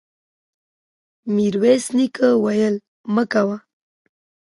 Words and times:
ميرويس 1.35 1.85
نيکه 1.97 2.27
وويل: 2.35 2.75
مه 3.13 3.23
کوه! 3.31 3.57